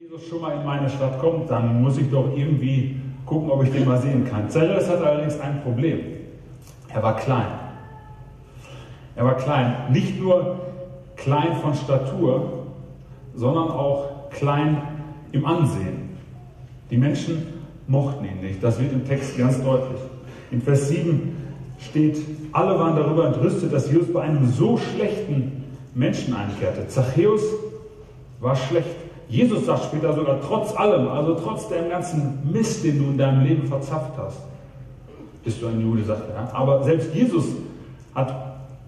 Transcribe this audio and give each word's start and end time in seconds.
Jesus 0.00 0.28
schon 0.28 0.40
mal 0.40 0.56
in 0.56 0.64
meine 0.64 0.88
Stadt 0.88 1.18
kommt, 1.18 1.50
dann 1.50 1.82
muss 1.82 1.98
ich 1.98 2.08
doch 2.08 2.30
irgendwie 2.36 3.00
gucken, 3.26 3.50
ob 3.50 3.64
ich 3.64 3.72
den 3.72 3.84
mal 3.84 4.00
sehen 4.00 4.24
kann. 4.30 4.48
Zachäus 4.48 4.88
hat 4.88 5.02
allerdings 5.02 5.40
ein 5.40 5.60
Problem. 5.60 5.98
Er 6.94 7.02
war 7.02 7.16
klein. 7.16 7.48
Er 9.16 9.24
war 9.24 9.36
klein. 9.36 9.74
Nicht 9.90 10.20
nur 10.20 10.60
klein 11.16 11.56
von 11.60 11.74
Statur, 11.74 12.66
sondern 13.34 13.72
auch 13.72 14.30
klein 14.30 14.80
im 15.32 15.44
Ansehen. 15.44 16.10
Die 16.92 16.96
Menschen 16.96 17.64
mochten 17.88 18.24
ihn 18.24 18.40
nicht. 18.40 18.62
Das 18.62 18.80
wird 18.80 18.92
im 18.92 19.04
Text 19.04 19.36
ganz 19.36 19.60
deutlich. 19.64 20.00
In 20.52 20.62
Vers 20.62 20.90
7 20.90 21.36
steht, 21.80 22.18
alle 22.52 22.78
waren 22.78 22.94
darüber 22.94 23.26
entrüstet, 23.26 23.72
dass 23.72 23.90
Jesus 23.90 24.12
bei 24.12 24.20
einem 24.20 24.46
so 24.46 24.76
schlechten 24.76 25.64
Menschen 25.92 26.36
einkehrte. 26.36 26.86
Zachäus 26.86 27.42
war 28.38 28.54
schlecht. 28.54 28.94
Jesus 29.28 29.66
sagt 29.66 29.84
später 29.84 30.14
sogar, 30.14 30.38
trotz 30.40 30.74
allem, 30.74 31.08
also 31.08 31.34
trotz 31.34 31.68
dem 31.68 31.90
ganzen 31.90 32.50
Mist, 32.50 32.82
den 32.84 32.98
du 32.98 33.10
in 33.10 33.18
deinem 33.18 33.44
Leben 33.44 33.66
verzapft 33.66 34.12
hast, 34.16 34.38
bist 35.44 35.60
du 35.60 35.66
ein 35.66 35.80
Jude, 35.80 36.04
sagt 36.04 36.22
er. 36.34 36.54
Aber 36.54 36.82
selbst 36.82 37.14
Jesus 37.14 37.44
hat 38.14 38.34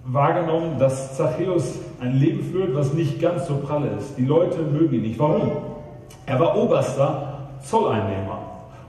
wahrgenommen, 0.05 0.79
dass 0.79 1.17
Zachäus 1.17 1.79
ein 2.01 2.17
Leben 2.17 2.43
führt, 2.43 2.75
was 2.75 2.95
nicht 2.95 3.21
ganz 3.21 3.47
so 3.47 3.57
pralle 3.57 3.89
ist. 3.99 4.17
Die 4.17 4.25
Leute 4.25 4.59
mögen 4.63 4.95
ihn 4.95 5.03
nicht. 5.03 5.19
Warum? 5.19 5.53
Er 6.27 6.41
war 6.41 6.57
oberster 6.57 7.39
Zolleinnehmer. 7.63 8.39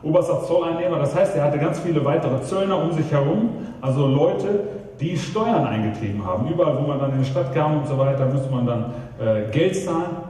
Oberster 0.03 0.43
Zolleinnehmer, 0.43 0.97
das 0.97 1.15
heißt, 1.15 1.35
er 1.35 1.43
hatte 1.43 1.59
ganz 1.59 1.79
viele 1.79 2.03
weitere 2.03 2.41
Zöllner 2.41 2.81
um 2.81 2.91
sich 2.91 3.11
herum, 3.11 3.49
also 3.81 4.07
Leute, 4.07 4.61
die 4.99 5.17
Steuern 5.17 5.65
eingetrieben 5.65 6.25
haben. 6.25 6.47
Überall, 6.47 6.77
wo 6.81 6.87
man 6.87 6.99
dann 6.99 7.11
in 7.13 7.19
die 7.19 7.25
Stadt 7.25 7.53
kam 7.53 7.79
und 7.79 7.87
so 7.87 7.97
weiter, 7.97 8.25
musste 8.27 8.51
man 8.51 8.65
dann 8.65 8.85
äh, 9.19 9.51
Geld 9.51 9.75
zahlen. 9.75 10.20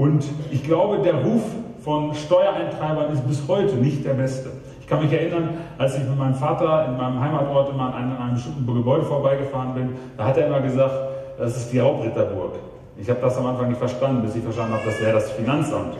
Und 0.00 0.24
ich 0.50 0.64
glaube, 0.64 1.00
der 1.00 1.16
Ruf 1.16 1.42
von 1.84 2.14
Steuereintreibern 2.14 3.12
ist 3.12 3.28
bis 3.28 3.42
heute 3.46 3.74
nicht 3.74 4.02
der 4.02 4.14
beste. 4.14 4.48
Ich 4.80 4.86
kann 4.86 5.02
mich 5.02 5.12
erinnern, 5.12 5.58
als 5.76 5.94
ich 5.98 6.04
mit 6.04 6.16
meinem 6.16 6.36
Vater 6.36 6.86
in 6.88 6.96
meinem 6.96 7.20
Heimatort 7.20 7.68
immer 7.68 7.94
an 7.94 8.16
einem 8.16 8.32
bestimmten 8.32 8.66
Gebäude 8.66 9.04
vorbeigefahren 9.04 9.74
bin, 9.74 9.90
da 10.16 10.24
hat 10.24 10.38
er 10.38 10.46
immer 10.46 10.62
gesagt, 10.62 10.94
das 11.36 11.54
ist 11.54 11.70
die 11.70 11.80
Raubritterburg. 11.80 12.54
Ich 12.98 13.10
habe 13.10 13.20
das 13.20 13.36
am 13.36 13.44
Anfang 13.44 13.68
nicht 13.68 13.76
verstanden, 13.76 14.22
bis 14.22 14.34
ich 14.36 14.42
verstanden 14.42 14.72
habe, 14.72 14.84
das 14.86 14.98
wäre 15.02 15.12
das 15.12 15.32
Finanzamt. 15.32 15.92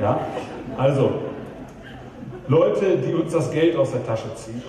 Ja? 0.00 0.18
Also, 0.76 1.10
Leute, 2.48 2.96
die 3.06 3.14
uns 3.14 3.32
das 3.32 3.52
Geld 3.52 3.76
aus 3.76 3.92
der 3.92 4.04
Tasche 4.04 4.34
ziehen. 4.34 4.60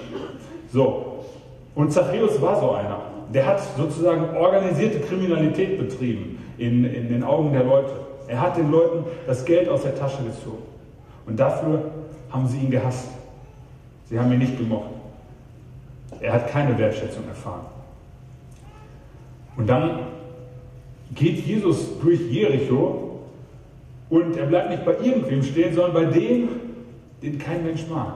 So, 0.72 1.24
und 1.74 1.92
Zachäus 1.92 2.40
war 2.40 2.60
so 2.60 2.74
einer. 2.74 3.00
Der 3.34 3.48
hat 3.48 3.62
sozusagen 3.76 4.38
organisierte 4.38 5.00
Kriminalität 5.00 5.80
betrieben 5.80 6.38
in, 6.60 6.86
in 6.86 7.10
den 7.10 7.24
Augen 7.24 7.52
der 7.52 7.64
Leute. 7.64 8.06
Er 8.28 8.42
hat 8.42 8.58
den 8.58 8.72
Leuten 8.72 9.06
das 9.28 9.46
Geld 9.46 9.70
aus 9.70 9.84
der 9.84 9.96
Tasche 9.96 10.24
gezogen. 10.24 10.64
Und 11.26 11.40
dafür 11.40 11.92
haben 12.30 12.48
sie 12.48 12.58
ihn 12.58 12.72
gehasst. 12.72 13.10
Sie 14.10 14.20
haben 14.20 14.32
ihn 14.32 14.40
nicht 14.40 14.58
gemocht. 14.58 14.90
Er 16.20 16.34
hat 16.34 16.48
keine 16.50 16.78
Wertschätzung 16.78 17.28
erfahren. 17.28 17.66
Und 19.58 19.68
dann 19.68 20.00
geht 21.14 21.46
Jesus 21.46 22.00
durch 22.00 22.20
Jericho 22.30 23.20
und 24.10 24.38
er 24.38 24.46
bleibt 24.46 24.70
nicht 24.70 24.86
bei 24.86 24.98
irgendwem 24.98 25.44
stehen, 25.44 25.74
sondern 25.74 25.94
bei 25.94 26.06
dem, 26.06 26.50
den 27.22 27.38
kein 27.40 27.64
Mensch 27.64 27.86
mag. 27.90 28.16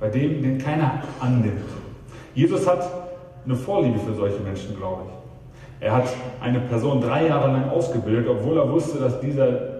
Bei 0.00 0.08
dem, 0.08 0.42
den 0.42 0.58
keiner 0.58 1.02
annimmt. 1.20 1.60
Jesus 2.34 2.66
hat 2.66 2.88
eine 3.44 3.56
Vorliebe 3.56 3.98
für 3.98 4.14
solche 4.14 4.40
Menschen, 4.40 4.76
glaube 4.76 5.02
ich. 5.06 5.17
Er 5.80 5.94
hat 5.94 6.08
eine 6.40 6.60
Person 6.60 7.00
drei 7.00 7.28
Jahre 7.28 7.52
lang 7.52 7.70
ausgebildet, 7.70 8.26
obwohl 8.28 8.58
er 8.58 8.70
wusste, 8.70 8.98
dass 8.98 9.20
dieser 9.20 9.78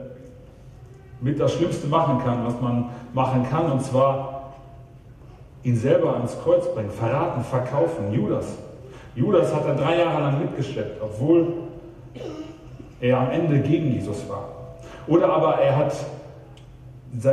mit 1.21 1.41
das 1.41 1.55
Schlimmste 1.55 1.89
machen 1.89 2.21
kann, 2.25 2.47
was 2.47 2.61
man 2.61 2.91
machen 3.13 3.45
kann, 3.51 3.73
und 3.73 3.83
zwar 3.83 4.53
ihn 5.65 5.77
selber 5.77 6.15
ans 6.15 6.39
Kreuz 6.41 6.73
bringen, 6.73 6.91
verraten, 6.91 7.43
verkaufen. 7.43 8.13
Judas. 8.13 8.47
Judas 9.17 9.53
hat 9.53 9.67
er 9.67 9.75
drei 9.75 9.99
Jahre 9.99 10.23
lang 10.23 10.39
mitgeschleppt, 10.39 11.03
obwohl 11.03 11.55
er 13.01 13.19
am 13.19 13.31
Ende 13.31 13.59
gegen 13.61 13.93
Jesus 13.93 14.29
war. 14.29 14.49
Oder 15.09 15.29
aber 15.33 15.59
er 15.59 15.77
hat 15.77 15.93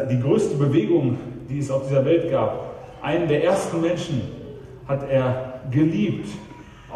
die 0.09 0.19
größte 0.19 0.55
Bewegung, 0.55 1.17
die 1.47 1.59
es 1.59 1.69
auf 1.69 1.87
dieser 1.87 2.05
Welt 2.05 2.31
gab, 2.31 2.71
einen 3.01 3.27
der 3.27 3.43
ersten 3.43 3.81
Menschen 3.81 4.21
hat 4.87 5.07
er 5.09 5.59
geliebt, 5.69 6.29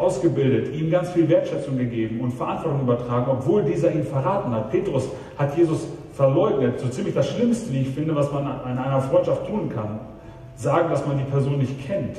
ausgebildet, 0.00 0.74
ihm 0.74 0.90
ganz 0.90 1.10
viel 1.10 1.28
Wertschätzung 1.28 1.76
gegeben 1.76 2.20
und 2.20 2.32
Verantwortung 2.32 2.82
übertragen, 2.82 3.30
obwohl 3.30 3.62
dieser 3.62 3.92
ihn 3.92 4.04
verraten 4.04 4.52
hat. 4.52 4.70
Petrus 4.70 5.08
hat 5.36 5.56
Jesus 5.56 5.86
verleugnet. 6.14 6.80
So 6.80 6.88
ziemlich 6.88 7.14
das 7.14 7.28
Schlimmste, 7.28 7.72
wie 7.72 7.82
ich 7.82 7.90
finde, 7.90 8.14
was 8.14 8.32
man 8.32 8.44
in 8.44 8.78
einer 8.78 9.00
Freundschaft 9.00 9.46
tun 9.46 9.70
kann. 9.74 10.00
Sagen, 10.56 10.90
dass 10.90 11.06
man 11.06 11.18
die 11.18 11.24
Person 11.24 11.58
nicht 11.58 11.86
kennt. 11.86 12.16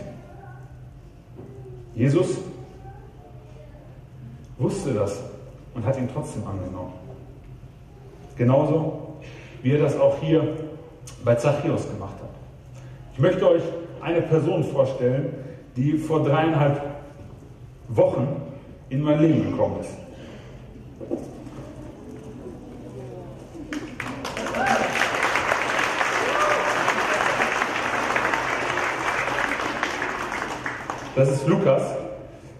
Jesus 1.95 2.37
wusste 4.57 4.93
das 4.93 5.21
und 5.73 5.85
hat 5.85 5.97
ihn 5.97 6.09
trotzdem 6.13 6.43
angenommen. 6.47 6.93
Genauso 8.37 9.15
wie 9.61 9.73
er 9.73 9.79
das 9.79 9.99
auch 9.99 10.17
hier 10.19 10.47
bei 11.23 11.35
Zachäus 11.35 11.87
gemacht 11.87 12.15
hat. 12.21 12.29
Ich 13.13 13.19
möchte 13.19 13.47
euch 13.47 13.63
eine 14.01 14.21
Person 14.21 14.63
vorstellen, 14.63 15.33
die 15.75 15.97
vor 15.97 16.23
dreieinhalb 16.23 16.81
Wochen 17.95 18.27
in 18.89 19.01
mein 19.01 19.19
Leben 19.19 19.51
gekommen 19.51 19.77
ist. 19.81 19.89
Das 31.15 31.29
ist 31.29 31.45
Lukas, 31.47 31.81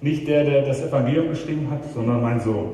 nicht 0.02 0.28
der, 0.28 0.44
der 0.44 0.64
das 0.64 0.82
Evangelium 0.82 1.30
geschrieben 1.30 1.70
hat, 1.72 1.80
sondern 1.94 2.22
mein 2.22 2.42
Sohn. 2.42 2.74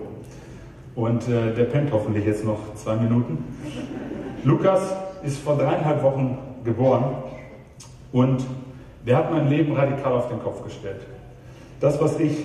Und 0.95 1.28
äh, 1.28 1.53
der 1.53 1.66
pennt 1.66 1.91
hoffentlich 1.91 2.25
jetzt 2.25 2.44
noch 2.44 2.74
zwei 2.74 2.95
Minuten. 2.95 3.44
Lukas 4.44 4.81
ist 5.24 5.38
vor 5.38 5.56
dreieinhalb 5.56 6.01
Wochen 6.01 6.38
geboren 6.63 7.18
und 8.12 8.44
der 9.06 9.18
hat 9.18 9.31
mein 9.31 9.47
Leben 9.47 9.74
radikal 9.74 10.13
auf 10.13 10.29
den 10.29 10.39
Kopf 10.39 10.63
gestellt. 10.63 11.01
Das, 11.79 12.01
was 12.01 12.19
ich 12.19 12.43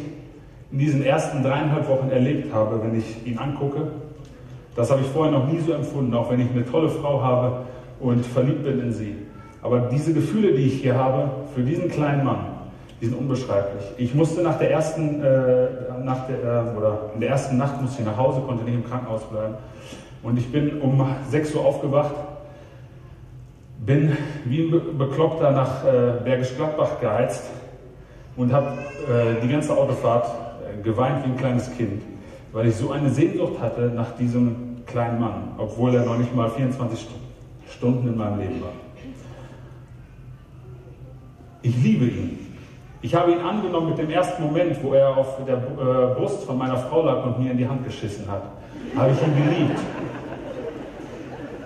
in 0.70 0.78
diesen 0.78 1.04
ersten 1.04 1.43
dreieinhalb 1.43 1.88
Wochen 1.88 2.10
erlebt 2.10 2.53
habe, 2.53 2.82
wenn 2.82 2.98
ich 2.98 3.26
ihn 3.26 3.38
angucke, 3.38 3.88
das 4.75 4.91
habe 4.91 5.03
ich 5.03 5.06
vorher 5.09 5.32
noch 5.32 5.47
nie 5.47 5.60
so 5.60 5.72
empfunden, 5.72 6.15
auch 6.15 6.31
wenn 6.31 6.41
ich 6.41 6.50
eine 6.50 6.65
tolle 6.65 6.88
Frau 6.88 7.22
habe 7.22 7.66
und 8.00 8.25
verliebt 8.25 8.65
bin 8.65 8.81
in 8.81 8.93
sie. 8.93 9.15
Aber 9.62 9.88
diese 9.93 10.12
Gefühle, 10.15 10.53
die 10.54 10.66
ich 10.66 10.81
hier 10.81 10.97
habe, 10.97 11.31
für 11.54 11.62
diesen 11.62 11.88
kleinen 11.91 12.25
Mann, 12.25 12.47
die 13.00 13.06
sind 13.06 13.19
unbeschreiblich. 13.19 13.84
Ich 13.98 14.15
musste 14.15 14.43
nach 14.43 14.59
der 14.59 14.70
ersten, 14.70 15.22
äh, 15.22 15.69
nach 16.04 16.26
der, 16.26 16.37
äh, 16.37 16.76
oder 16.76 17.10
in 17.14 17.20
der 17.20 17.31
ersten 17.31 17.59
Nacht 17.59 17.81
musste 17.82 18.00
ich 18.00 18.06
nach 18.06 18.16
Hause, 18.16 18.41
konnte 18.41 18.64
nicht 18.64 18.75
im 18.75 18.88
Krankenhaus 18.88 19.25
bleiben. 19.25 19.54
Und 20.22 20.38
ich 20.38 20.50
bin 20.50 20.81
um 20.81 21.04
6 21.28 21.54
Uhr 21.54 21.64
aufgewacht, 21.64 22.14
bin 23.84 24.16
wie 24.44 24.62
ein 24.62 24.99
Bekloppter 24.99 25.50
nach 25.50 25.84
äh, 25.84 26.22
Bergisch 26.25 26.56
Gladbach 26.56 27.00
geheizt, 27.00 27.50
und 28.37 28.53
habe 28.53 28.78
äh, 29.09 29.41
die 29.43 29.48
ganze 29.48 29.76
Autofahrt 29.76 30.26
äh, 30.26 30.82
geweint 30.82 31.25
wie 31.25 31.31
ein 31.31 31.37
kleines 31.37 31.75
Kind, 31.76 32.03
weil 32.53 32.69
ich 32.69 32.76
so 32.76 32.91
eine 32.91 33.10
Sehnsucht 33.10 33.60
hatte 33.60 33.93
nach 33.94 34.16
diesem 34.16 34.84
kleinen 34.87 35.20
Mann, 35.20 35.53
obwohl 35.59 35.94
er 35.94 36.04
noch 36.04 36.19
nicht 36.19 36.34
mal 36.34 36.50
24 36.50 37.06
Stunden 37.69 38.09
in 38.09 38.16
meinem 38.16 38.38
Leben 38.38 38.60
war. 38.60 38.72
Ich 41.62 41.76
liebe 41.82 42.06
ihn. 42.06 42.38
Ich 43.00 43.15
habe 43.15 43.32
ihn 43.32 43.41
angenommen 43.41 43.91
mit 43.91 43.98
dem 43.98 44.10
ersten 44.10 44.43
Moment, 44.43 44.82
wo 44.82 44.94
er 44.94 45.16
auf 45.16 45.44
der 45.44 45.56
äh, 45.56 46.14
Brust 46.14 46.44
von 46.44 46.59
meiner 46.59 46.76
Frau 46.76 47.04
lag 47.04 47.25
und 47.25 47.41
mir 47.41 47.50
in 47.50 47.59
die 47.59 47.66
Hand 47.66 47.84
geschissen 47.84 48.31
hat. 48.31 48.43
Habe 48.97 49.12
ich 49.12 49.22
ihn 49.22 49.37
geliebt. 49.37 49.81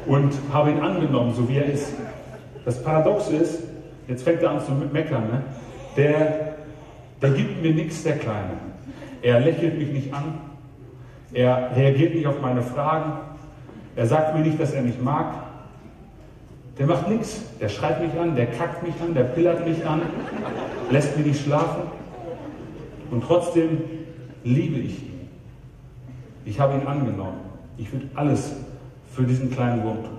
Und 0.06 0.33
habe 0.53 0.71
ihn 0.71 0.81
angenommen, 0.81 1.34
so 1.34 1.48
wie 1.48 1.57
er 1.57 1.66
ist. 1.66 1.92
Das 2.65 2.83
Paradox 2.83 3.28
ist, 3.28 3.62
jetzt 4.09 4.22
fängt 4.22 4.42
er 4.42 4.51
an 4.51 4.60
zu 4.60 4.72
meckern, 4.72 5.24
ne? 5.24 5.42
der 5.97 6.46
der 7.22 7.30
gibt 7.30 7.63
mir 7.63 7.74
nichts, 7.74 8.03
der 8.03 8.18
Kleine. 8.18 8.53
Er 9.22 9.41
lächelt 9.41 9.78
mich 9.78 9.91
nicht 9.91 10.13
an. 10.13 10.39
Er 11.33 11.74
reagiert 11.74 12.15
nicht 12.15 12.27
auf 12.27 12.41
meine 12.41 12.63
Fragen. 12.63 13.13
Er 13.97 14.07
sagt 14.07 14.34
mir 14.34 14.42
nicht, 14.42 14.60
dass 14.60 14.72
er 14.72 14.83
mich 14.83 15.01
mag. 15.01 15.34
Der 16.78 16.86
macht 16.86 17.09
nichts. 17.09 17.42
Der 17.60 17.68
schreit 17.68 18.03
mich 18.03 18.18
an, 18.21 18.36
der 18.36 18.47
kackt 18.47 18.83
mich 18.83 18.95
an, 19.01 19.15
der 19.15 19.24
pillert 19.24 19.66
mich 19.66 19.84
an, 19.86 20.03
lässt 20.91 21.16
mich 21.16 21.27
nicht 21.27 21.42
schlafen. 21.42 21.83
Und 23.10 23.24
trotzdem 23.24 23.80
liebe 24.45 24.78
ich 24.78 25.03
ihn. 25.03 25.28
Ich 26.45 26.60
habe 26.60 26.78
ihn 26.78 26.86
angenommen. 26.86 27.41
Ich 27.78 27.91
würde 27.92 28.07
alles 28.15 28.53
für 29.12 29.24
diesen 29.24 29.51
kleinen 29.51 29.83
Wurm 29.83 30.04
tun. 30.04 30.19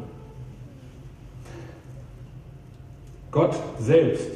Gott 3.31 3.55
selbst 3.79 4.31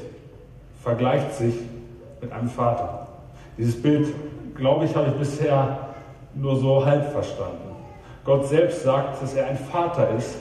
vergleicht 0.83 1.33
sich 1.33 1.55
mit 2.21 2.31
einem 2.31 2.49
Vater. 2.49 3.07
Dieses 3.57 3.81
Bild, 3.81 4.07
glaube 4.55 4.85
ich, 4.85 4.95
habe 4.95 5.09
ich 5.09 5.15
bisher 5.15 5.89
nur 6.33 6.55
so 6.55 6.85
halb 6.85 7.11
verstanden. 7.11 7.75
Gott 8.23 8.47
selbst 8.47 8.83
sagt, 8.83 9.21
dass 9.21 9.33
er 9.33 9.47
ein 9.47 9.57
Vater 9.57 10.09
ist 10.15 10.35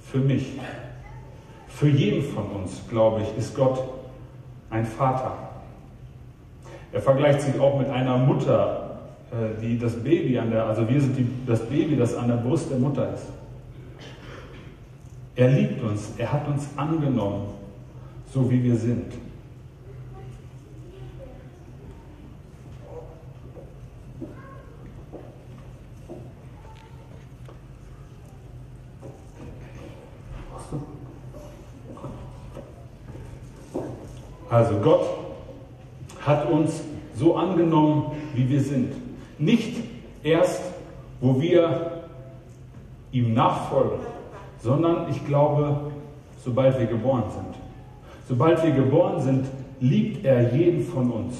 für 0.00 0.18
mich. 0.18 0.58
Für 1.68 1.88
jeden 1.88 2.22
von 2.22 2.44
uns, 2.50 2.82
glaube 2.90 3.22
ich, 3.22 3.38
ist 3.38 3.54
Gott 3.54 3.82
ein 4.70 4.84
Vater. 4.84 5.32
Er 6.92 7.00
vergleicht 7.00 7.40
sich 7.40 7.58
auch 7.58 7.78
mit 7.78 7.88
einer 7.88 8.18
Mutter, 8.18 8.98
äh, 9.30 9.60
die 9.60 9.78
das 9.78 9.94
Baby 10.02 10.38
an 10.38 10.50
der, 10.50 10.66
also 10.66 10.86
wir 10.88 11.00
sind 11.00 11.16
die, 11.16 11.26
das 11.46 11.64
Baby, 11.66 11.96
das 11.96 12.14
an 12.14 12.28
der 12.28 12.36
Brust 12.36 12.70
der 12.70 12.78
Mutter 12.78 13.14
ist. 13.14 13.26
Er 15.34 15.48
liebt 15.48 15.82
uns, 15.82 16.12
er 16.18 16.30
hat 16.30 16.46
uns 16.46 16.68
angenommen, 16.76 17.46
so 18.32 18.50
wie 18.50 18.62
wir 18.62 18.76
sind. 18.76 19.12
Also 34.52 34.74
Gott 34.80 35.06
hat 36.20 36.50
uns 36.50 36.82
so 37.16 37.36
angenommen, 37.36 38.12
wie 38.34 38.50
wir 38.50 38.60
sind. 38.60 38.92
Nicht 39.38 39.78
erst, 40.22 40.60
wo 41.22 41.40
wir 41.40 42.02
ihm 43.12 43.32
nachfolgen, 43.32 44.00
sondern 44.62 45.10
ich 45.10 45.26
glaube, 45.26 45.92
sobald 46.44 46.78
wir 46.78 46.84
geboren 46.84 47.24
sind. 47.32 47.54
Sobald 48.28 48.62
wir 48.62 48.72
geboren 48.72 49.22
sind, 49.22 49.46
liebt 49.80 50.22
er 50.26 50.54
jeden 50.54 50.84
von 50.84 51.10
uns. 51.10 51.34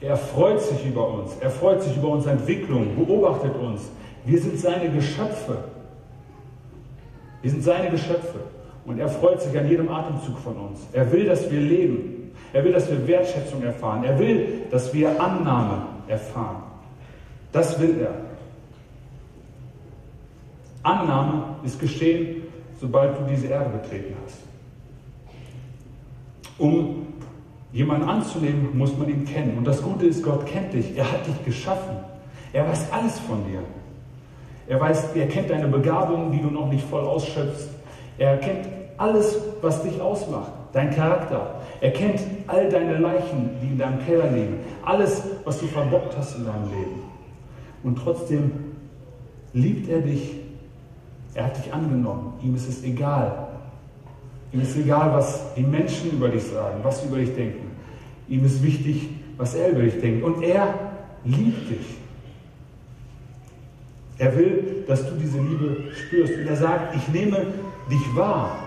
Er 0.00 0.16
freut 0.16 0.60
sich 0.60 0.84
über 0.84 1.08
uns. 1.08 1.36
Er 1.40 1.50
freut 1.50 1.82
sich 1.82 1.96
über 1.96 2.08
unsere 2.08 2.32
Entwicklung, 2.32 2.96
beobachtet 2.96 3.54
uns. 3.56 3.82
Wir 4.24 4.40
sind 4.40 4.58
seine 4.58 4.90
Geschöpfe. 4.90 5.58
Wir 7.42 7.50
sind 7.52 7.62
seine 7.62 7.90
Geschöpfe. 7.90 8.40
Und 8.86 8.98
er 8.98 9.08
freut 9.08 9.40
sich 9.40 9.56
an 9.56 9.68
jedem 9.68 9.88
Atemzug 9.88 10.36
von 10.38 10.56
uns. 10.56 10.80
Er 10.92 11.10
will, 11.12 11.26
dass 11.26 11.48
wir 11.48 11.60
leben. 11.60 12.13
Er 12.54 12.64
will, 12.64 12.72
dass 12.72 12.88
wir 12.88 13.06
Wertschätzung 13.06 13.62
erfahren. 13.64 14.04
Er 14.04 14.16
will, 14.16 14.62
dass 14.70 14.94
wir 14.94 15.20
Annahme 15.20 15.86
erfahren. 16.06 16.62
Das 17.50 17.78
will 17.80 18.00
er. 18.00 18.14
Annahme 20.84 21.56
ist 21.64 21.80
geschehen, 21.80 22.42
sobald 22.80 23.18
du 23.18 23.24
diese 23.28 23.48
Erde 23.48 23.70
betreten 23.70 24.14
hast. 24.24 24.38
Um 26.56 27.08
jemanden 27.72 28.08
anzunehmen, 28.08 28.78
muss 28.78 28.96
man 28.96 29.08
ihn 29.08 29.24
kennen. 29.24 29.58
Und 29.58 29.66
das 29.66 29.82
Gute 29.82 30.06
ist, 30.06 30.22
Gott 30.22 30.46
kennt 30.46 30.74
dich. 30.74 30.96
Er 30.96 31.10
hat 31.10 31.26
dich 31.26 31.44
geschaffen. 31.44 31.96
Er 32.52 32.68
weiß 32.68 32.92
alles 32.92 33.18
von 33.18 33.44
dir. 33.50 33.62
Er 34.68 34.80
weiß, 34.80 35.16
er 35.16 35.26
kennt 35.26 35.50
deine 35.50 35.66
Begabungen, 35.66 36.30
die 36.30 36.40
du 36.40 36.50
noch 36.50 36.68
nicht 36.68 36.84
voll 36.88 37.02
ausschöpfst. 37.02 37.70
Er 38.16 38.36
kennt 38.36 38.68
alles, 38.96 39.38
was 39.60 39.82
dich 39.82 40.00
ausmacht, 40.00 40.52
dein 40.72 40.94
Charakter. 40.94 41.60
Er 41.80 41.92
kennt 41.92 42.20
all 42.46 42.68
deine 42.68 42.98
Leichen, 42.98 43.50
die 43.62 43.68
in 43.68 43.78
deinem 43.78 44.04
Keller 44.04 44.30
liegen, 44.30 44.58
alles, 44.84 45.22
was 45.44 45.58
du 45.60 45.66
verbockt 45.66 46.16
hast 46.16 46.36
in 46.36 46.46
deinem 46.46 46.68
Leben. 46.70 47.02
Und 47.82 47.96
trotzdem 47.96 48.50
liebt 49.52 49.88
er 49.88 50.00
dich. 50.00 50.36
Er 51.34 51.46
hat 51.46 51.56
dich 51.56 51.72
angenommen. 51.72 52.34
Ihm 52.42 52.54
ist 52.54 52.68
es 52.68 52.82
egal. 52.84 53.48
Ihm 54.52 54.60
ist 54.60 54.76
egal, 54.76 55.12
was 55.12 55.54
die 55.54 55.62
Menschen 55.62 56.12
über 56.12 56.28
dich 56.28 56.44
sagen, 56.44 56.78
was 56.82 57.00
sie 57.00 57.08
über 57.08 57.18
dich 57.18 57.34
denken. 57.34 57.72
Ihm 58.28 58.44
ist 58.44 58.62
wichtig, 58.62 59.08
was 59.36 59.54
er 59.54 59.70
über 59.70 59.82
dich 59.82 60.00
denkt. 60.00 60.24
Und 60.24 60.42
er 60.42 60.74
liebt 61.24 61.70
dich. 61.70 61.98
Er 64.18 64.36
will, 64.36 64.84
dass 64.86 65.08
du 65.08 65.16
diese 65.16 65.38
Liebe 65.38 65.90
spürst. 65.92 66.34
Und 66.34 66.46
er 66.46 66.56
sagt, 66.56 66.94
ich 66.96 67.08
nehme 67.08 67.46
dich 67.90 68.16
wahr. 68.16 68.63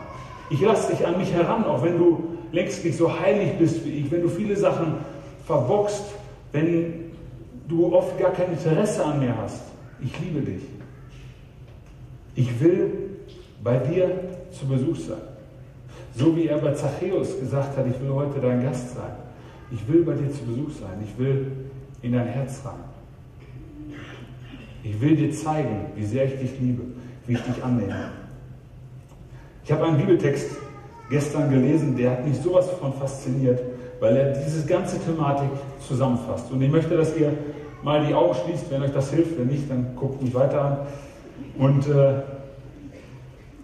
Ich 0.49 0.61
lasse 0.61 0.93
dich 0.93 1.05
an 1.05 1.17
mich 1.17 1.33
heran, 1.33 1.65
auch 1.65 1.83
wenn 1.83 1.97
du 1.97 2.37
längst 2.51 2.83
nicht 2.85 2.97
so 2.97 3.19
heilig 3.19 3.57
bist 3.57 3.85
wie 3.85 3.89
ich, 3.89 4.11
wenn 4.11 4.21
du 4.21 4.29
viele 4.29 4.55
Sachen 4.55 4.95
verbockst, 5.45 6.05
wenn 6.51 7.11
du 7.67 7.93
oft 7.93 8.17
gar 8.17 8.31
kein 8.31 8.51
Interesse 8.51 9.03
an 9.03 9.19
mir 9.19 9.35
hast. 9.37 9.63
Ich 10.01 10.17
liebe 10.19 10.41
dich. 10.41 10.63
Ich 12.35 12.59
will 12.61 12.91
bei 13.63 13.77
dir 13.77 14.11
zu 14.51 14.67
Besuch 14.67 14.95
sein. 14.95 15.17
So 16.15 16.35
wie 16.35 16.47
er 16.47 16.57
bei 16.59 16.73
Zachäus 16.73 17.39
gesagt 17.39 17.77
hat, 17.77 17.85
ich 17.87 17.99
will 18.01 18.13
heute 18.13 18.39
dein 18.39 18.63
Gast 18.63 18.95
sein. 18.95 19.11
Ich 19.71 19.87
will 19.87 20.03
bei 20.03 20.13
dir 20.13 20.31
zu 20.31 20.45
Besuch 20.45 20.71
sein. 20.71 21.03
Ich 21.03 21.17
will 21.19 21.51
in 22.01 22.13
dein 22.13 22.27
Herz 22.27 22.61
rein. 22.63 22.75
Ich 24.83 25.01
will 25.01 25.15
dir 25.15 25.31
zeigen, 25.31 25.87
wie 25.95 26.05
sehr 26.05 26.25
ich 26.25 26.39
dich 26.39 26.59
liebe, 26.59 26.83
wie 27.25 27.33
ich 27.33 27.41
dich 27.41 27.63
annehme. 27.63 28.11
Ich 29.67 29.73
habe 29.73 29.83
einen 29.83 29.97
Bibeltext 29.97 30.47
gestern 31.09 31.49
gelesen, 31.49 31.97
der 31.97 32.11
hat 32.11 32.25
mich 32.25 32.37
sowas 32.37 32.69
von 32.79 32.93
fasziniert, 32.93 33.61
weil 33.99 34.15
er 34.15 34.31
diese 34.31 34.65
ganze 34.65 34.97
Thematik 34.97 35.49
zusammenfasst. 35.85 36.49
Und 36.53 36.61
ich 36.61 36.71
möchte, 36.71 36.95
dass 36.95 37.13
ihr 37.17 37.33
mal 37.83 38.05
die 38.05 38.13
Augen 38.13 38.33
schließt, 38.33 38.71
wenn 38.71 38.83
euch 38.83 38.93
das 38.93 39.11
hilft. 39.11 39.37
Wenn 39.37 39.47
nicht, 39.47 39.69
dann 39.69 39.93
guckt 39.97 40.21
mich 40.21 40.33
weiter 40.33 40.61
an. 40.61 40.77
Und, 41.57 41.85
äh, 41.85 42.13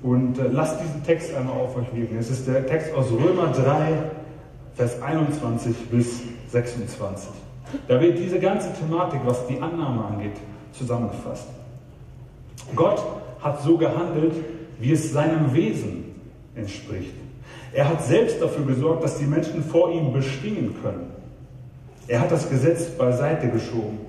und 0.01 0.39
äh, 0.39 0.49
lasst 0.51 0.81
diesen 0.81 1.05
Text 1.05 1.33
einmal 1.35 1.55
auf 1.55 1.77
euch 1.77 1.95
wirken. 1.95 2.17
Es 2.19 2.29
ist 2.29 2.49
der 2.49 2.67
Text 2.67 2.93
aus 2.93 3.05
Römer 3.09 3.53
3, 3.53 3.93
Vers 4.75 5.01
21 5.01 5.89
bis 5.89 6.21
26. 6.49 7.29
Da 7.87 8.01
wird 8.01 8.19
diese 8.19 8.41
ganze 8.41 8.73
Thematik, 8.73 9.21
was 9.23 9.47
die 9.47 9.61
Annahme 9.61 10.03
angeht, 10.03 10.35
zusammengefasst. 10.73 11.47
Gott 12.75 13.01
hat 13.39 13.61
so 13.63 13.77
gehandelt, 13.77 14.33
wie 14.79 14.91
es 14.91 15.11
seinem 15.11 15.53
Wesen 15.53 16.15
entspricht. 16.55 17.13
Er 17.73 17.89
hat 17.89 18.03
selbst 18.03 18.41
dafür 18.41 18.65
gesorgt, 18.65 19.03
dass 19.03 19.17
die 19.17 19.25
Menschen 19.25 19.63
vor 19.63 19.91
ihm 19.91 20.13
bestehen 20.13 20.75
können. 20.81 21.11
Er 22.07 22.19
hat 22.19 22.31
das 22.31 22.49
Gesetz 22.49 22.85
beiseite 22.89 23.49
geschoben 23.49 23.99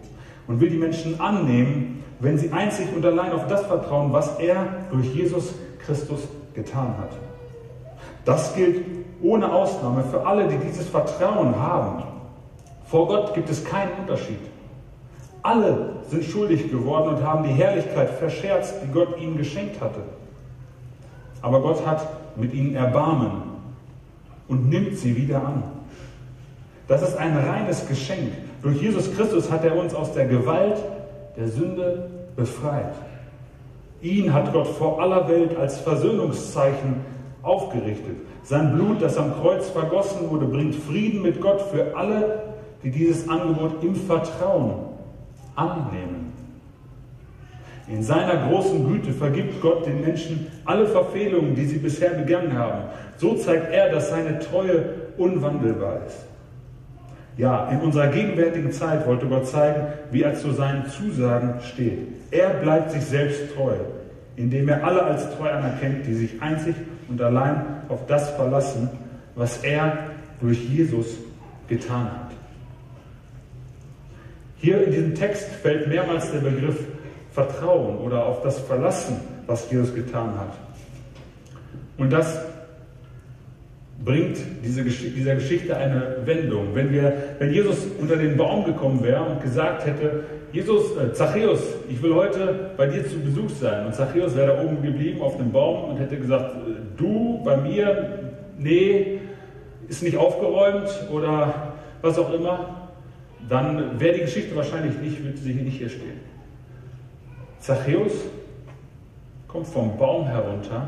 und 0.46 0.60
will 0.60 0.68
die 0.68 0.76
Menschen 0.76 1.20
annehmen, 1.20 2.02
wenn 2.20 2.38
sie 2.38 2.52
einzig 2.52 2.88
und 2.94 3.04
allein 3.04 3.32
auf 3.32 3.46
das 3.46 3.66
vertrauen, 3.66 4.12
was 4.12 4.38
er 4.38 4.66
durch 4.90 5.14
Jesus 5.14 5.54
Christus 5.84 6.20
getan 6.54 6.94
hat. 6.98 7.10
Das 8.24 8.54
gilt 8.54 8.84
ohne 9.22 9.52
Ausnahme 9.52 10.04
für 10.04 10.26
alle, 10.26 10.48
die 10.48 10.58
dieses 10.58 10.88
Vertrauen 10.88 11.58
haben. 11.58 12.02
Vor 12.86 13.08
Gott 13.08 13.34
gibt 13.34 13.48
es 13.50 13.64
keinen 13.64 13.92
Unterschied. 14.00 14.38
Alle 15.42 15.96
sind 16.08 16.24
schuldig 16.24 16.70
geworden 16.70 17.16
und 17.16 17.22
haben 17.22 17.44
die 17.44 17.54
Herrlichkeit 17.54 18.10
verscherzt, 18.10 18.74
die 18.82 18.92
Gott 18.92 19.20
ihnen 19.20 19.36
geschenkt 19.36 19.80
hatte. 19.80 20.00
Aber 21.44 21.60
Gott 21.60 21.84
hat 21.86 22.08
mit 22.36 22.54
ihnen 22.54 22.74
Erbarmen 22.74 23.42
und 24.48 24.70
nimmt 24.70 24.96
sie 24.96 25.14
wieder 25.14 25.44
an. 25.44 25.62
Das 26.88 27.02
ist 27.02 27.18
ein 27.18 27.36
reines 27.36 27.86
Geschenk. 27.86 28.32
Durch 28.62 28.80
Jesus 28.80 29.14
Christus 29.14 29.50
hat 29.50 29.62
er 29.62 29.76
uns 29.76 29.94
aus 29.94 30.14
der 30.14 30.24
Gewalt 30.24 30.78
der 31.36 31.48
Sünde 31.48 32.08
befreit. 32.34 32.94
Ihn 34.00 34.32
hat 34.32 34.54
Gott 34.54 34.68
vor 34.68 35.02
aller 35.02 35.28
Welt 35.28 35.54
als 35.58 35.80
Versöhnungszeichen 35.80 36.96
aufgerichtet. 37.42 38.16
Sein 38.42 38.72
Blut, 38.72 39.02
das 39.02 39.18
am 39.18 39.34
Kreuz 39.34 39.68
vergossen 39.68 40.30
wurde, 40.30 40.46
bringt 40.46 40.74
Frieden 40.74 41.20
mit 41.20 41.42
Gott 41.42 41.60
für 41.60 41.94
alle, 41.94 42.42
die 42.82 42.90
dieses 42.90 43.28
Angebot 43.28 43.82
im 43.82 43.94
Vertrauen 43.94 44.76
annehmen. 45.56 46.32
In 47.86 48.02
seiner 48.02 48.48
großen 48.48 48.86
Güte 48.88 49.12
vergibt 49.12 49.60
Gott 49.60 49.86
den 49.86 50.00
Menschen 50.00 50.46
alle 50.64 50.86
Verfehlungen, 50.86 51.54
die 51.54 51.66
sie 51.66 51.78
bisher 51.78 52.10
begangen 52.10 52.56
haben. 52.56 52.84
So 53.18 53.34
zeigt 53.34 53.72
er, 53.72 53.90
dass 53.90 54.08
seine 54.08 54.38
Treue 54.38 54.84
unwandelbar 55.18 56.00
ist. 56.06 56.24
Ja, 57.36 57.68
in 57.68 57.80
unserer 57.80 58.08
gegenwärtigen 58.08 58.72
Zeit 58.72 59.06
wollte 59.06 59.26
Gott 59.26 59.48
zeigen, 59.48 59.86
wie 60.10 60.22
er 60.22 60.34
zu 60.34 60.52
seinen 60.52 60.86
Zusagen 60.88 61.60
steht. 61.60 61.98
Er 62.30 62.50
bleibt 62.50 62.92
sich 62.92 63.02
selbst 63.02 63.54
treu, 63.54 63.74
indem 64.36 64.68
er 64.68 64.84
alle 64.84 65.02
als 65.02 65.36
treu 65.36 65.50
anerkennt, 65.50 66.06
die 66.06 66.14
sich 66.14 66.40
einzig 66.40 66.76
und 67.08 67.20
allein 67.20 67.62
auf 67.88 68.06
das 68.06 68.30
verlassen, 68.30 68.88
was 69.34 69.58
er 69.58 69.98
durch 70.40 70.64
Jesus 70.68 71.18
getan 71.68 72.04
hat. 72.04 72.30
Hier 74.56 74.84
in 74.84 74.92
diesem 74.92 75.14
Text 75.14 75.48
fällt 75.62 75.88
mehrmals 75.88 76.30
der 76.30 76.38
Begriff 76.38 76.78
Vertrauen 77.34 77.98
oder 77.98 78.26
auf 78.26 78.42
das 78.42 78.60
Verlassen, 78.60 79.16
was 79.46 79.68
Jesus 79.70 79.92
getan 79.92 80.38
hat. 80.38 80.52
Und 81.98 82.12
das 82.12 82.38
bringt 84.04 84.38
diese, 84.64 84.82
dieser 84.82 85.34
Geschichte 85.34 85.76
eine 85.76 86.18
Wendung. 86.24 86.74
Wenn, 86.74 86.92
wir, 86.92 87.12
wenn 87.40 87.52
Jesus 87.52 87.78
unter 88.00 88.16
den 88.16 88.36
Baum 88.36 88.64
gekommen 88.64 89.02
wäre 89.02 89.24
und 89.24 89.42
gesagt 89.42 89.84
hätte, 89.84 90.24
Jesus, 90.52 90.96
äh, 90.96 91.12
Zachäus, 91.12 91.60
ich 91.88 92.00
will 92.00 92.14
heute 92.14 92.70
bei 92.76 92.86
dir 92.86 93.04
zu 93.04 93.18
Besuch 93.18 93.50
sein. 93.50 93.86
Und 93.86 93.94
Zachäus 93.96 94.36
wäre 94.36 94.54
da 94.54 94.62
oben 94.62 94.80
geblieben 94.82 95.20
auf 95.20 95.36
dem 95.36 95.50
Baum 95.50 95.90
und 95.90 95.98
hätte 95.98 96.16
gesagt, 96.16 96.54
äh, 96.54 96.74
du 96.96 97.42
bei 97.44 97.56
mir, 97.56 98.32
nee, 98.56 99.18
ist 99.88 100.04
nicht 100.04 100.16
aufgeräumt 100.16 100.88
oder 101.12 101.72
was 102.00 102.16
auch 102.16 102.32
immer, 102.32 102.88
dann 103.48 103.98
wäre 103.98 104.14
die 104.14 104.20
Geschichte 104.20 104.54
wahrscheinlich 104.54 104.96
nicht, 104.98 105.24
würde 105.24 105.38
sie 105.38 105.52
nicht 105.52 105.78
hier 105.78 105.88
stehen. 105.88 106.33
Zachäus 107.64 108.12
kommt 109.48 109.66
vom 109.68 109.96
Baum 109.96 110.26
herunter, 110.26 110.86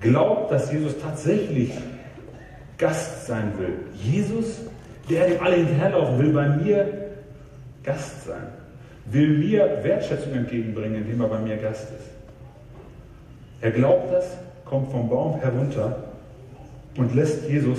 glaubt, 0.00 0.50
dass 0.50 0.72
Jesus 0.72 0.98
tatsächlich 0.98 1.70
Gast 2.78 3.28
sein 3.28 3.52
will. 3.56 3.76
Jesus, 3.94 4.62
der 5.08 5.28
dem 5.28 5.40
alle 5.40 5.54
hinterherlaufen, 5.54 6.18
will 6.18 6.32
bei 6.32 6.48
mir 6.48 7.12
Gast 7.84 8.24
sein, 8.24 8.48
will 9.04 9.38
mir 9.38 9.84
Wertschätzung 9.84 10.32
entgegenbringen, 10.32 11.04
indem 11.04 11.20
er 11.20 11.28
bei 11.28 11.38
mir 11.38 11.58
Gast 11.58 11.84
ist. 11.92 12.10
Er 13.60 13.70
glaubt 13.70 14.12
das, 14.12 14.36
kommt 14.64 14.90
vom 14.90 15.08
Baum 15.08 15.38
herunter 15.40 15.96
und 16.96 17.14
lässt 17.14 17.48
Jesus 17.48 17.78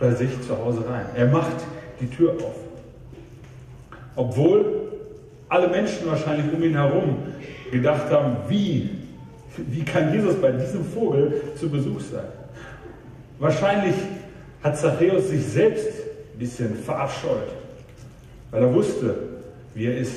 bei 0.00 0.10
sich 0.12 0.30
zu 0.40 0.56
Hause 0.56 0.88
rein. 0.88 1.04
Er 1.16 1.26
macht 1.26 1.66
die 2.00 2.08
Tür 2.08 2.32
auf. 2.32 2.54
Obwohl 4.14 4.85
alle 5.48 5.68
Menschen 5.68 6.06
wahrscheinlich 6.06 6.52
um 6.52 6.62
ihn 6.62 6.74
herum 6.74 7.16
gedacht 7.70 8.10
haben, 8.10 8.36
wie, 8.48 8.90
wie 9.56 9.84
kann 9.84 10.12
Jesus 10.12 10.36
bei 10.40 10.52
diesem 10.52 10.84
Vogel 10.84 11.42
zu 11.58 11.68
Besuch 11.68 12.00
sein? 12.00 12.24
Wahrscheinlich 13.38 13.94
hat 14.62 14.78
Zachäus 14.78 15.28
sich 15.28 15.44
selbst 15.44 15.88
ein 16.34 16.38
bisschen 16.38 16.74
verabscheut, 16.76 17.48
weil 18.50 18.62
er 18.62 18.74
wusste, 18.74 19.14
wie 19.74 19.86
er 19.86 19.98
ist, 19.98 20.16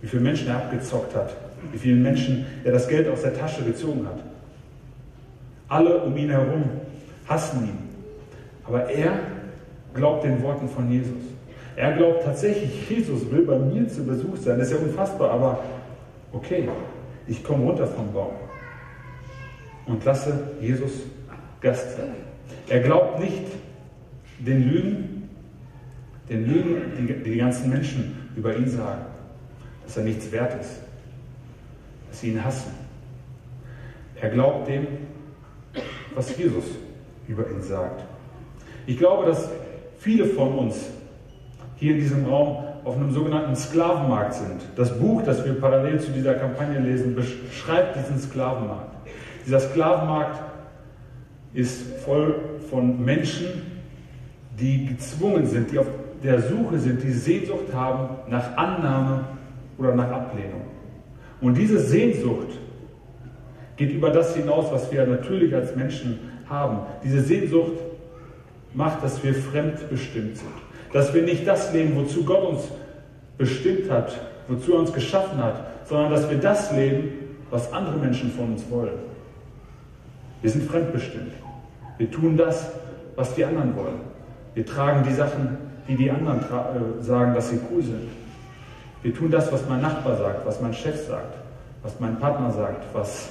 wie 0.00 0.08
viele 0.08 0.22
Menschen 0.22 0.48
er 0.48 0.56
abgezockt 0.56 1.14
hat, 1.14 1.34
wie 1.72 1.78
vielen 1.78 2.02
Menschen 2.02 2.46
er 2.64 2.72
das 2.72 2.88
Geld 2.88 3.08
aus 3.08 3.22
der 3.22 3.36
Tasche 3.36 3.62
gezogen 3.62 4.06
hat. 4.06 4.18
Alle 5.68 6.02
um 6.02 6.16
ihn 6.16 6.30
herum 6.30 6.64
hassen 7.26 7.64
ihn. 7.64 7.78
Aber 8.64 8.90
er 8.90 9.18
glaubt 9.94 10.24
den 10.24 10.42
Worten 10.42 10.68
von 10.68 10.90
Jesus. 10.90 11.31
Er 11.76 11.92
glaubt 11.92 12.24
tatsächlich, 12.24 12.88
Jesus 12.88 13.30
will 13.30 13.42
bei 13.42 13.58
mir 13.58 13.88
zu 13.88 14.04
Besuch 14.04 14.36
sein. 14.36 14.58
Das 14.58 14.70
ist 14.70 14.78
ja 14.78 14.84
unfassbar, 14.84 15.30
aber 15.30 15.64
okay, 16.32 16.68
ich 17.26 17.42
komme 17.42 17.64
runter 17.64 17.86
vom 17.86 18.12
Baum 18.12 18.32
und 19.86 20.04
lasse 20.04 20.50
Jesus 20.60 20.92
Gast 21.60 21.96
sein. 21.96 22.14
Er 22.68 22.80
glaubt 22.80 23.20
nicht 23.20 23.44
den 24.38 24.68
Lügen, 24.68 25.28
den 26.28 26.46
Lügen, 26.46 26.92
die 26.98 27.30
die 27.30 27.36
ganzen 27.38 27.70
Menschen 27.70 28.28
über 28.36 28.56
ihn 28.56 28.68
sagen, 28.68 29.06
dass 29.84 29.96
er 29.96 30.04
nichts 30.04 30.30
wert 30.32 30.60
ist, 30.60 30.80
dass 32.10 32.20
sie 32.20 32.30
ihn 32.30 32.44
hassen. 32.44 32.72
Er 34.20 34.30
glaubt 34.30 34.68
dem, 34.68 34.86
was 36.14 36.36
Jesus 36.36 36.64
über 37.28 37.48
ihn 37.50 37.62
sagt. 37.62 38.04
Ich 38.86 38.98
glaube, 38.98 39.26
dass 39.26 39.48
viele 39.98 40.26
von 40.26 40.58
uns 40.58 40.90
hier 41.82 41.94
in 41.94 41.98
diesem 42.00 42.26
Raum 42.26 42.58
auf 42.84 42.96
einem 42.96 43.10
sogenannten 43.10 43.56
Sklavenmarkt 43.56 44.34
sind. 44.34 44.60
Das 44.76 44.96
Buch, 45.00 45.22
das 45.22 45.44
wir 45.44 45.54
parallel 45.54 45.98
zu 45.98 46.12
dieser 46.12 46.34
Kampagne 46.34 46.78
lesen, 46.78 47.16
beschreibt 47.16 47.96
diesen 47.96 48.20
Sklavenmarkt. 48.20 48.94
Dieser 49.44 49.58
Sklavenmarkt 49.58 50.40
ist 51.52 51.82
voll 52.04 52.36
von 52.70 53.04
Menschen, 53.04 53.46
die 54.60 54.86
gezwungen 54.86 55.44
sind, 55.44 55.72
die 55.72 55.80
auf 55.80 55.88
der 56.22 56.40
Suche 56.40 56.78
sind, 56.78 57.02
die 57.02 57.10
Sehnsucht 57.10 57.74
haben 57.74 58.30
nach 58.30 58.56
Annahme 58.56 59.24
oder 59.76 59.92
nach 59.96 60.08
Ablehnung. 60.12 60.62
Und 61.40 61.54
diese 61.54 61.80
Sehnsucht 61.80 62.60
geht 63.76 63.90
über 63.90 64.10
das 64.10 64.36
hinaus, 64.36 64.70
was 64.70 64.92
wir 64.92 65.04
natürlich 65.04 65.52
als 65.52 65.74
Menschen 65.74 66.20
haben. 66.48 66.78
Diese 67.02 67.22
Sehnsucht 67.22 67.80
macht, 68.72 69.02
dass 69.02 69.24
wir 69.24 69.34
fremdbestimmt 69.34 70.36
sind. 70.36 70.71
Dass 70.92 71.12
wir 71.14 71.22
nicht 71.22 71.46
das 71.46 71.72
leben, 71.72 71.96
wozu 71.96 72.24
Gott 72.24 72.44
uns 72.44 72.62
bestimmt 73.38 73.90
hat, 73.90 74.12
wozu 74.48 74.74
er 74.74 74.80
uns 74.80 74.92
geschaffen 74.92 75.42
hat, 75.42 75.86
sondern 75.86 76.10
dass 76.10 76.28
wir 76.28 76.38
das 76.38 76.72
leben, 76.72 77.10
was 77.50 77.72
andere 77.72 77.96
Menschen 77.96 78.30
von 78.30 78.52
uns 78.52 78.64
wollen. 78.70 78.98
Wir 80.40 80.50
sind 80.50 80.68
fremdbestimmt. 80.68 81.32
Wir 81.98 82.10
tun 82.10 82.36
das, 82.36 82.70
was 83.16 83.34
die 83.34 83.44
anderen 83.44 83.76
wollen. 83.76 84.00
Wir 84.54 84.66
tragen 84.66 85.04
die 85.08 85.14
Sachen, 85.14 85.56
die 85.88 85.96
die 85.96 86.10
anderen 86.10 86.40
äh, 86.40 87.02
sagen, 87.02 87.34
dass 87.34 87.50
sie 87.50 87.60
cool 87.70 87.82
sind. 87.82 88.08
Wir 89.02 89.14
tun 89.14 89.30
das, 89.30 89.52
was 89.52 89.68
mein 89.68 89.80
Nachbar 89.80 90.16
sagt, 90.16 90.46
was 90.46 90.60
mein 90.60 90.72
Chef 90.72 91.06
sagt, 91.06 91.34
was 91.82 91.98
mein 91.98 92.18
Partner 92.18 92.50
sagt, 92.50 92.84
was 92.92 93.28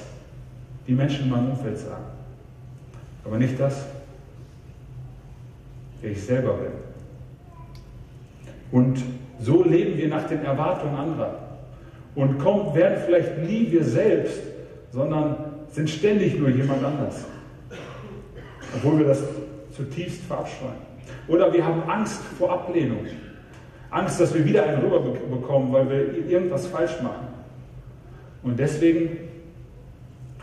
die 0.86 0.92
Menschen 0.92 1.24
in 1.24 1.30
meinem 1.30 1.50
Umfeld 1.50 1.78
sagen. 1.78 2.04
Aber 3.24 3.38
nicht 3.38 3.58
das, 3.58 3.84
wer 6.00 6.10
ich 6.10 6.22
selber 6.22 6.54
bin. 6.54 6.72
Und 8.72 9.02
so 9.38 9.62
leben 9.62 9.98
wir 9.98 10.08
nach 10.08 10.26
den 10.26 10.44
Erwartungen 10.44 10.96
anderer. 10.96 11.38
Und 12.14 12.38
kommen, 12.38 12.74
werden 12.74 12.98
vielleicht 13.06 13.38
nie 13.38 13.70
wir 13.70 13.84
selbst, 13.84 14.40
sondern 14.90 15.36
sind 15.70 15.88
ständig 15.88 16.38
nur 16.38 16.50
jemand 16.50 16.84
anders, 16.84 17.24
obwohl 18.74 18.98
wir 18.98 19.06
das 19.06 19.22
zutiefst 19.74 20.22
verabscheuen. 20.24 20.92
Oder 21.28 21.52
wir 21.52 21.64
haben 21.64 21.82
Angst 21.88 22.20
vor 22.38 22.52
Ablehnung, 22.52 23.06
Angst, 23.90 24.20
dass 24.20 24.34
wir 24.34 24.44
wieder 24.44 24.64
einen 24.64 24.82
rüber 24.82 25.00
bekommen, 25.00 25.72
weil 25.72 25.88
wir 25.88 26.28
irgendwas 26.28 26.66
falsch 26.66 27.00
machen. 27.02 27.28
Und 28.42 28.58
deswegen 28.58 29.16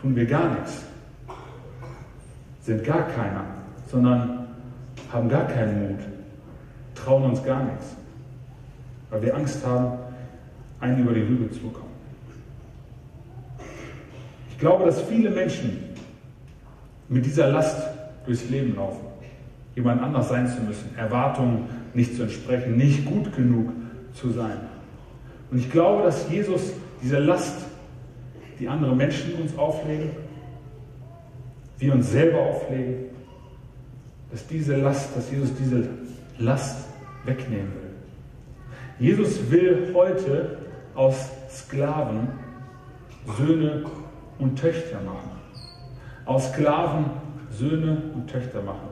tun 0.00 0.16
wir 0.16 0.26
gar 0.26 0.54
nichts, 0.54 0.84
sind 2.62 2.82
gar 2.84 3.02
keiner, 3.08 3.44
sondern 3.86 4.48
haben 5.12 5.28
gar 5.28 5.46
keinen 5.46 5.88
Mut, 5.88 6.00
trauen 6.94 7.24
uns 7.24 7.44
gar 7.44 7.64
nichts, 7.64 7.96
weil 9.10 9.22
wir 9.22 9.34
Angst 9.34 9.64
haben, 9.66 9.98
einen 10.80 11.02
über 11.02 11.12
die 11.12 11.20
Lüge 11.20 11.50
zu 11.50 11.60
bekommen. 11.60 11.90
Ich 14.50 14.58
glaube, 14.58 14.84
dass 14.84 15.02
viele 15.02 15.30
Menschen 15.30 15.78
mit 17.08 17.26
dieser 17.26 17.48
Last 17.48 17.82
durchs 18.24 18.48
Leben 18.48 18.76
laufen, 18.76 19.04
jemand 19.74 20.02
anders 20.02 20.28
sein 20.28 20.46
zu 20.48 20.62
müssen, 20.62 20.96
Erwartungen 20.96 21.64
nicht 21.94 22.14
zu 22.14 22.22
entsprechen, 22.22 22.76
nicht 22.76 23.04
gut 23.04 23.34
genug 23.34 23.72
zu 24.12 24.30
sein. 24.30 24.58
Und 25.50 25.58
ich 25.58 25.70
glaube, 25.70 26.04
dass 26.04 26.30
Jesus 26.30 26.72
diese 27.02 27.18
Last, 27.18 27.64
die 28.58 28.68
andere 28.68 28.94
Menschen 28.94 29.34
uns 29.34 29.56
auflegen, 29.56 30.10
wir 31.78 31.94
uns 31.94 32.10
selber 32.10 32.40
auflegen, 32.40 33.06
dass 34.30 34.46
diese 34.46 34.76
Last, 34.76 35.16
dass 35.16 35.30
Jesus 35.30 35.50
diese 35.58 35.88
Last 36.38 36.86
wegnehmen 37.24 37.72
will. 37.74 37.79
Jesus 39.00 39.50
will 39.50 39.92
heute 39.94 40.58
aus 40.94 41.30
Sklaven 41.50 42.28
Söhne 43.38 43.84
und 44.38 44.58
Töchter 44.58 45.00
machen. 45.00 45.30
Aus 46.26 46.52
Sklaven 46.52 47.06
Söhne 47.50 48.02
und 48.14 48.30
Töchter 48.30 48.62
machen. 48.62 48.88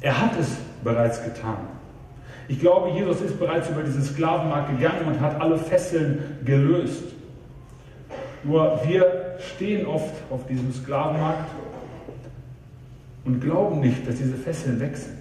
Er 0.00 0.20
hat 0.20 0.32
es 0.40 0.56
bereits 0.82 1.22
getan. 1.22 1.58
Ich 2.48 2.60
glaube, 2.60 2.90
Jesus 2.90 3.20
ist 3.20 3.38
bereits 3.38 3.68
über 3.68 3.82
diesen 3.82 4.02
Sklavenmarkt 4.02 4.70
gegangen 4.70 5.06
und 5.06 5.20
hat 5.20 5.38
alle 5.40 5.58
Fesseln 5.58 6.38
gelöst. 6.44 7.04
Nur 8.42 8.80
wir 8.86 9.36
stehen 9.54 9.86
oft 9.86 10.14
auf 10.30 10.46
diesem 10.46 10.72
Sklavenmarkt 10.72 11.50
und 13.26 13.40
glauben 13.40 13.80
nicht, 13.80 14.08
dass 14.08 14.16
diese 14.16 14.36
Fesseln 14.36 14.80
weg 14.80 14.96
sind. 14.96 15.18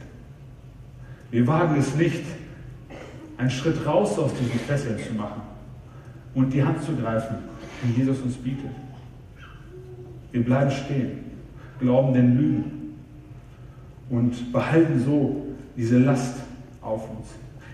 Wir 1.31 1.45
wagen 1.48 1.75
es 1.77 1.95
nicht, 1.95 2.24
einen 3.38 3.50
Schritt 3.50 3.86
raus 3.86 4.18
aus 4.18 4.32
diesen 4.34 4.60
Fesseln 4.60 4.98
zu 5.00 5.13
machen 5.13 5.42
und 6.34 6.54
die 6.54 6.63
Hand 6.63 6.82
zu 6.84 6.96
greifen, 6.96 7.38
die 7.84 8.00
Jesus 8.00 8.20
uns 8.22 8.36
bietet. 8.36 8.72
Wir 10.32 10.44
bleiben 10.44 10.72
stehen, 10.72 11.20
glauben 11.80 12.13
den 12.13 12.38
Lügen 12.38 12.96
und 14.10 14.51
behalten 14.51 15.01
so 15.04 15.48
diese 15.75 16.00
Last 16.00 16.38
auf 16.82 17.10
uns. 17.10 17.27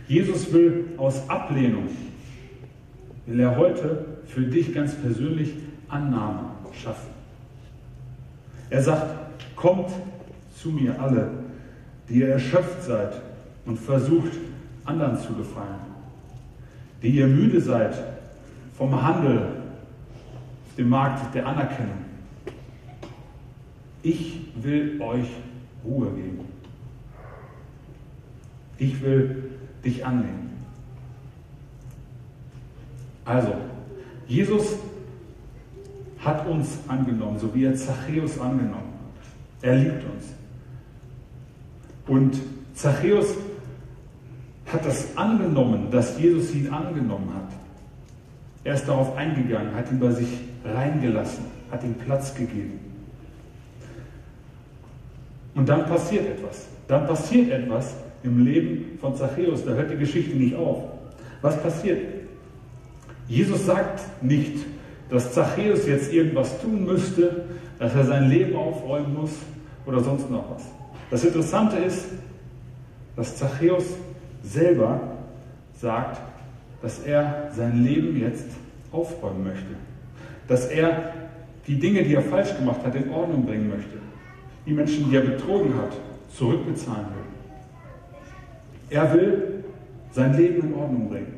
Jesus 0.07 0.51
will 0.51 0.89
aus 0.97 1.29
Ablehnung, 1.29 1.87
will 3.25 3.39
er 3.39 3.55
heute 3.57 4.05
für 4.25 4.41
dich 4.41 4.73
ganz 4.73 4.95
persönlich 4.95 5.53
Annahme 5.87 6.51
schaffen. 6.73 7.09
Er 8.69 8.81
sagt, 8.81 9.55
kommt 9.55 9.89
zu 10.55 10.69
mir 10.69 10.99
alle, 10.99 11.29
die 12.07 12.19
ihr 12.19 12.29
erschöpft 12.29 12.83
seid 12.83 13.13
und 13.65 13.77
versucht, 13.77 14.31
anderen 14.85 15.17
zu 15.17 15.33
gefallen, 15.33 15.79
die 17.01 17.09
ihr 17.09 17.27
müde 17.27 17.61
seid 17.61 17.95
vom 18.77 19.01
Handel 19.01 19.39
auf 19.39 20.75
dem 20.77 20.89
Markt 20.89 21.33
der 21.35 21.45
Anerkennung. 21.45 22.05
Ich 24.03 24.47
will 24.55 24.99
euch 25.01 25.27
Ruhe 25.85 26.07
geben. 26.11 26.39
Ich 28.77 29.01
will 29.01 29.51
dich 29.83 30.03
annehmen. 30.05 30.49
Also, 33.25 33.53
Jesus 34.27 34.77
hat 36.19 36.47
uns 36.47 36.79
angenommen, 36.87 37.37
so 37.37 37.53
wie 37.53 37.65
er 37.65 37.75
Zachäus 37.75 38.39
angenommen 38.39 38.75
hat. 38.75 39.27
Er 39.61 39.75
liebt 39.75 40.03
uns. 40.05 40.33
Und 42.07 42.37
Zachäus 42.73 43.35
hat 44.71 44.85
das 44.85 45.17
angenommen, 45.17 45.87
dass 45.91 46.19
Jesus 46.19 46.53
ihn 46.53 46.69
angenommen 46.69 47.33
hat. 47.35 47.51
Er 48.63 48.75
ist 48.75 48.87
darauf 48.87 49.15
eingegangen, 49.15 49.75
hat 49.75 49.91
ihn 49.91 49.99
bei 49.99 50.11
sich 50.11 50.29
reingelassen, 50.63 51.45
hat 51.71 51.83
ihm 51.83 51.95
Platz 51.95 52.33
gegeben. 52.35 52.79
Und 55.55 55.67
dann 55.67 55.85
passiert 55.85 56.27
etwas. 56.27 56.67
Dann 56.87 57.07
passiert 57.07 57.51
etwas 57.51 57.95
im 58.23 58.45
Leben 58.45 58.97
von 58.99 59.15
Zachäus. 59.15 59.65
Da 59.65 59.71
hört 59.71 59.91
die 59.91 59.97
Geschichte 59.97 60.37
nicht 60.37 60.55
auf. 60.55 60.83
Was 61.41 61.61
passiert? 61.61 61.99
Jesus 63.27 63.65
sagt 63.65 64.01
nicht, 64.21 64.65
dass 65.09 65.33
Zachäus 65.33 65.87
jetzt 65.87 66.13
irgendwas 66.13 66.61
tun 66.61 66.85
müsste, 66.85 67.45
dass 67.79 67.95
er 67.95 68.05
sein 68.05 68.29
Leben 68.29 68.55
aufräumen 68.55 69.13
muss 69.13 69.31
oder 69.85 70.01
sonst 70.01 70.29
noch 70.29 70.45
was. 70.51 70.63
Das 71.09 71.25
Interessante 71.25 71.77
ist, 71.77 72.05
dass 73.15 73.35
Zachäus 73.35 73.83
selber 74.43 74.99
sagt, 75.73 76.21
dass 76.81 76.99
er 76.99 77.49
sein 77.55 77.83
Leben 77.83 78.19
jetzt 78.19 78.47
aufräumen 78.91 79.43
möchte. 79.43 79.75
Dass 80.47 80.67
er 80.67 81.13
die 81.67 81.79
Dinge, 81.79 82.03
die 82.03 82.15
er 82.15 82.21
falsch 82.21 82.55
gemacht 82.57 82.83
hat, 82.83 82.95
in 82.95 83.09
Ordnung 83.11 83.45
bringen 83.45 83.69
möchte. 83.69 83.97
Die 84.65 84.73
Menschen, 84.73 85.09
die 85.09 85.15
er 85.15 85.21
betrogen 85.21 85.75
hat, 85.77 85.91
zurückbezahlen 86.35 87.05
will. 87.05 87.21
Er 88.89 89.13
will 89.13 89.63
sein 90.11 90.35
Leben 90.35 90.67
in 90.67 90.73
Ordnung 90.73 91.09
bringen. 91.09 91.33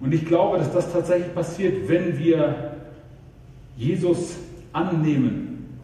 Und 0.00 0.14
ich 0.14 0.24
glaube, 0.24 0.58
dass 0.58 0.72
das 0.72 0.92
tatsächlich 0.92 1.34
passiert, 1.34 1.88
wenn 1.88 2.16
wir 2.18 2.72
Jesus 3.76 4.36
annehmen, 4.72 5.78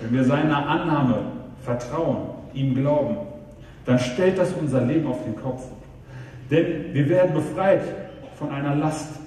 wenn 0.00 0.12
wir 0.12 0.24
seiner 0.24 0.66
Annahme 0.68 1.18
vertrauen, 1.62 2.28
ihm 2.52 2.74
glauben, 2.74 3.16
dann 3.86 3.98
stellt 3.98 4.38
das 4.38 4.52
unser 4.52 4.82
Leben 4.82 5.06
auf 5.06 5.24
den 5.24 5.36
Kopf. 5.36 5.64
Denn 6.54 6.94
wir 6.94 7.08
werden 7.08 7.34
befreit 7.34 7.82
von 8.36 8.50
einer 8.50 8.76
Last. 8.76 9.18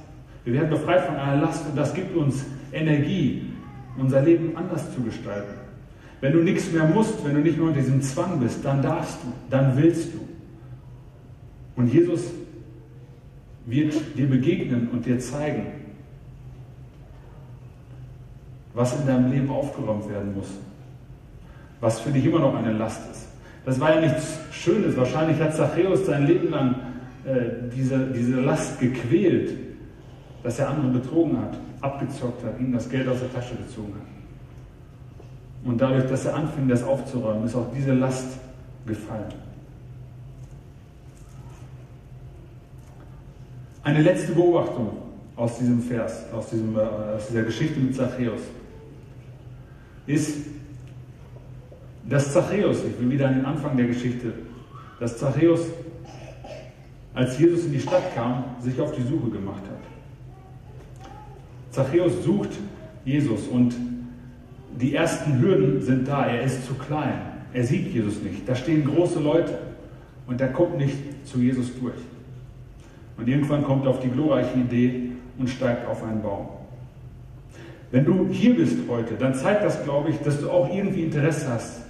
Wir 0.46 0.54
werden 0.54 0.70
befreit 0.70 1.02
von 1.02 1.18
einer 1.18 1.42
Last 1.42 1.66
und 1.68 1.78
das 1.78 1.94
gibt 1.94 2.16
uns 2.16 2.46
Energie, 2.72 3.52
unser 3.98 4.22
Leben 4.22 4.56
anders 4.56 4.94
zu 4.94 5.02
gestalten. 5.02 5.56
Wenn 6.22 6.32
du 6.32 6.40
nichts 6.40 6.72
mehr 6.72 6.86
musst, 6.86 7.26
wenn 7.26 7.36
du 7.36 7.42
nicht 7.42 7.58
mehr 7.58 7.68
unter 7.68 7.82
diesem 7.82 8.02
Zwang 8.02 8.40
bist, 8.40 8.64
dann 8.64 8.82
darfst 8.82 9.18
du, 9.24 9.34
dann 9.50 9.76
willst 9.76 10.14
du. 10.14 10.20
Und 11.76 11.94
Jesus 11.94 12.32
wird 13.66 13.94
dir 14.18 14.30
begegnen 14.30 14.88
und 14.94 15.06
dir 15.06 15.20
zeigen, 15.20 15.68
was 18.74 18.98
in 19.02 19.06
deinem 19.06 19.32
Leben 19.32 19.50
aufgeräumt 19.50 20.10
werden 20.10 20.34
muss, 20.34 20.48
was 21.82 22.00
für 22.00 22.12
dich 22.12 22.26
immer 22.26 22.40
noch 22.40 22.56
eine 22.56 22.72
Last 22.72 23.02
ist. 23.12 23.28
Das 23.66 23.82
war 23.82 23.96
ja 23.96 24.00
nichts 24.00 24.40
Schönes. 24.52 24.96
Wahrscheinlich 24.96 25.42
hat 25.42 25.54
Zachäus 25.54 26.06
sein 26.06 26.26
Leben 26.26 26.50
lang 26.52 26.76
äh, 27.28 27.70
diese, 27.76 28.08
diese 28.08 28.40
Last 28.40 28.80
gequält, 28.80 29.52
dass 30.44 30.60
er 30.60 30.70
andere 30.70 31.00
betrogen 31.00 31.38
hat, 31.42 31.58
abgezockt 31.82 32.42
hat, 32.46 32.58
ihm 32.58 32.72
das 32.72 32.90
Geld 32.90 33.06
aus 33.10 33.20
der 33.20 33.34
Tasche 33.34 33.56
gezogen 33.56 33.94
hat. 33.96 35.68
Und 35.70 35.82
dadurch, 35.82 36.06
dass 36.06 36.24
er 36.24 36.36
anfing, 36.36 36.70
das 36.70 36.84
aufzuräumen, 36.84 37.44
ist 37.44 37.56
auch 37.56 37.68
diese 37.76 37.94
Last 37.94 38.40
gefallen. 38.86 39.34
Eine 43.84 44.02
letzte 44.02 44.32
Beobachtung 44.32 44.92
aus 45.36 45.58
diesem 45.58 45.82
Vers, 45.82 46.24
aus, 46.34 46.50
diesem, 46.50 46.78
äh, 46.78 46.80
aus 46.80 47.28
dieser 47.28 47.44
Geschichte 47.44 47.78
mit 47.78 47.94
Zachäus, 47.94 48.42
ist, 50.06 50.46
dass 52.08 52.32
Zachäus, 52.32 52.78
ich 52.86 52.98
will 53.02 53.12
wieder 53.12 53.28
an 53.28 53.36
den 53.36 53.46
Anfang 53.46 53.76
der 53.76 53.88
Geschichte, 53.88 54.32
dass 55.02 55.18
Zachäus, 55.18 55.60
als 57.18 57.40
Jesus 57.40 57.66
in 57.66 57.72
die 57.72 57.80
Stadt 57.80 58.14
kam, 58.14 58.44
sich 58.62 58.80
auf 58.80 58.92
die 58.92 59.02
Suche 59.02 59.32
gemacht 59.32 59.64
hat. 59.68 59.80
Zachäus 61.72 62.24
sucht 62.24 62.52
Jesus 63.06 63.48
und 63.48 63.76
die 64.80 64.94
ersten 64.94 65.42
Hürden 65.42 65.82
sind 65.82 66.08
da. 66.08 66.28
Er 66.28 66.44
ist 66.44 66.68
zu 66.68 66.76
klein. 66.76 67.20
Er 67.54 67.64
sieht 67.64 67.92
Jesus 67.92 68.22
nicht. 68.22 68.48
Da 68.48 68.54
stehen 68.54 68.86
große 68.86 69.20
Leute 69.20 69.58
und 70.28 70.40
er 70.40 70.50
kommt 70.50 70.78
nicht 70.78 70.96
zu 71.26 71.40
Jesus 71.40 71.72
durch. 71.80 71.98
Und 73.18 73.28
irgendwann 73.28 73.64
kommt 73.64 73.86
er 73.86 73.90
auf 73.90 74.00
die 74.00 74.10
glorreiche 74.10 74.56
Idee 74.56 75.14
und 75.40 75.50
steigt 75.50 75.88
auf 75.88 76.04
einen 76.04 76.22
Baum. 76.22 76.50
Wenn 77.90 78.06
du 78.06 78.28
hier 78.30 78.56
bist 78.56 78.78
heute, 78.88 79.16
dann 79.16 79.34
zeigt 79.34 79.64
das, 79.64 79.84
glaube 79.84 80.12
ich, 80.12 80.20
dass 80.20 80.40
du 80.40 80.52
auch 80.52 80.72
irgendwie 80.72 81.02
Interesse 81.02 81.50
hast 81.50 81.82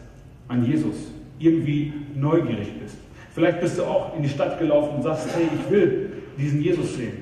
an 0.48 0.66
Jesus, 0.66 0.96
irgendwie 1.38 1.92
neugierig 2.16 2.72
bist. 2.80 2.96
Vielleicht 3.38 3.62
bist 3.62 3.78
du 3.78 3.84
auch 3.84 4.16
in 4.16 4.24
die 4.24 4.30
Stadt 4.30 4.58
gelaufen 4.58 4.96
und 4.96 5.04
sagst, 5.04 5.28
hey, 5.36 5.48
ich 5.54 5.70
will 5.70 6.12
diesen 6.40 6.60
Jesus 6.60 6.96
sehen. 6.96 7.20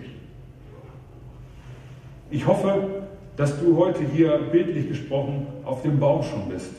Ich 2.32 2.48
hoffe, 2.48 3.04
dass 3.36 3.60
du 3.60 3.76
heute 3.76 4.02
hier 4.14 4.40
bildlich 4.50 4.88
gesprochen 4.88 5.46
auf 5.66 5.82
dem 5.82 6.00
Baum 6.00 6.24
schon 6.24 6.48
bist. 6.48 6.72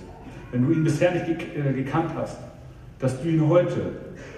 Wenn 0.53 0.67
du 0.67 0.73
ihn 0.73 0.83
bisher 0.83 1.11
nicht 1.11 1.29
äh, 1.29 1.71
gekannt 1.75 2.13
hast, 2.17 2.39
dass 2.99 3.21
du 3.21 3.29
ihn 3.29 3.47
heute 3.47 3.91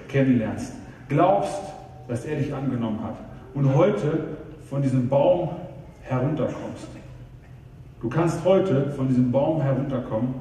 kennenlernst. 0.08 0.72
Glaubst, 1.08 1.62
dass 2.08 2.24
er 2.24 2.34
dich 2.34 2.52
angenommen 2.52 3.00
hat 3.04 3.18
und 3.54 3.72
heute 3.76 4.18
von 4.68 4.82
diesem 4.82 5.08
Baum 5.08 5.50
herunterkommst. 6.02 6.88
Du 8.02 8.08
kannst 8.08 8.44
heute 8.44 8.90
von 8.90 9.06
diesem 9.06 9.30
Baum 9.30 9.62
herunterkommen 9.62 10.34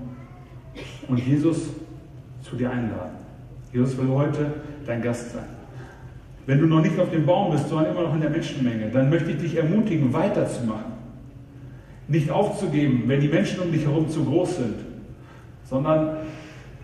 und 1.07 1.19
Jesus 1.19 1.69
zu 2.41 2.55
dir 2.55 2.71
einladen. 2.71 3.16
Jesus 3.71 3.97
will 3.97 4.09
heute 4.09 4.53
dein 4.85 5.01
Gast 5.01 5.31
sein. 5.31 5.45
Wenn 6.45 6.59
du 6.59 6.65
noch 6.65 6.81
nicht 6.81 6.97
auf 6.97 7.11
dem 7.11 7.25
Baum 7.25 7.51
bist, 7.51 7.67
sondern 7.67 7.91
immer 7.91 8.03
noch 8.03 8.15
in 8.15 8.21
der 8.21 8.29
Menschenmenge, 8.29 8.89
dann 8.89 9.09
möchte 9.09 9.31
ich 9.31 9.37
dich 9.37 9.57
ermutigen, 9.57 10.13
weiterzumachen. 10.13 10.93
Nicht 12.07 12.31
aufzugeben, 12.31 13.03
wenn 13.07 13.19
die 13.19 13.27
Menschen 13.27 13.59
um 13.59 13.71
dich 13.71 13.83
herum 13.83 14.09
zu 14.09 14.23
groß 14.23 14.55
sind, 14.55 14.75
sondern 15.69 16.19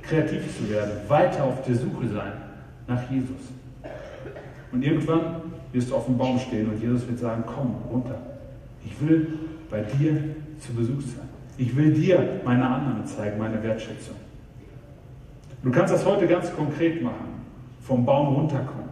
kreativ 0.01 0.41
zu 0.57 0.69
werden, 0.69 0.91
weiter 1.07 1.45
auf 1.45 1.63
der 1.65 1.75
Suche 1.75 2.09
sein 2.13 2.33
nach 2.87 3.09
Jesus. 3.09 3.53
Und 4.73 4.83
irgendwann 4.83 5.41
wirst 5.71 5.89
du 5.89 5.95
auf 5.95 6.05
dem 6.07 6.17
Baum 6.17 6.37
stehen 6.39 6.69
und 6.69 6.81
Jesus 6.81 7.07
wird 7.07 7.19
sagen, 7.19 7.43
komm 7.45 7.75
runter. 7.89 8.19
Ich 8.85 8.99
will 8.99 9.27
bei 9.69 9.81
dir 9.81 10.21
zu 10.59 10.73
Besuch 10.73 11.01
sein. 11.01 11.29
Ich 11.57 11.75
will 11.75 11.93
dir 11.93 12.41
meine 12.43 12.67
Annahme 12.67 13.05
zeigen, 13.05 13.37
meine 13.37 13.61
Wertschätzung. 13.63 14.15
Du 15.63 15.71
kannst 15.71 15.93
das 15.93 16.05
heute 16.05 16.27
ganz 16.27 16.53
konkret 16.55 17.01
machen. 17.01 17.41
Vom 17.81 18.05
Baum 18.05 18.35
runterkommen. 18.35 18.83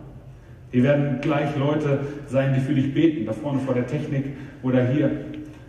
Hier 0.72 0.84
werden 0.84 1.20
gleich 1.22 1.56
Leute 1.58 2.00
sein, 2.28 2.54
die 2.54 2.62
für 2.62 2.74
dich 2.74 2.94
beten, 2.94 3.26
da 3.26 3.34
vorne 3.34 3.60
vor 3.60 3.74
der 3.74 3.88
Technik 3.88 4.26
oder 4.64 4.88
hier. 4.88 5.12